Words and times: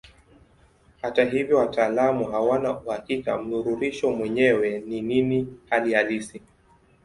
Hata 1.01 1.25
hivyo 1.25 1.57
wataalamu 1.57 2.25
hawana 2.25 2.71
uhakika 2.79 3.37
mnururisho 3.37 4.11
mwenyewe 4.11 4.79
ni 4.79 5.01
nini 5.01 5.59
hali 5.69 5.93
halisi. 5.93 6.41